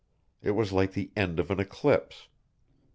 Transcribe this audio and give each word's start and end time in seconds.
It 0.41 0.55
was 0.55 0.71
like 0.73 0.93
the 0.93 1.11
end 1.15 1.39
of 1.39 1.51
an 1.51 1.59
eclipse. 1.59 2.27